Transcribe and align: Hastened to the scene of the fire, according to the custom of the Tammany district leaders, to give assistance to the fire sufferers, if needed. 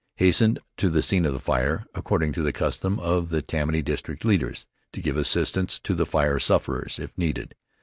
Hastened 0.15 0.57
to 0.77 0.89
the 0.89 1.03
scene 1.03 1.27
of 1.27 1.33
the 1.33 1.39
fire, 1.39 1.85
according 1.93 2.31
to 2.33 2.41
the 2.41 2.51
custom 2.51 2.99
of 2.99 3.29
the 3.29 3.43
Tammany 3.43 3.83
district 3.83 4.25
leaders, 4.25 4.65
to 4.93 4.99
give 4.99 5.15
assistance 5.15 5.77
to 5.81 5.93
the 5.93 6.07
fire 6.07 6.39
sufferers, 6.39 6.97
if 6.97 7.15
needed. 7.19 7.53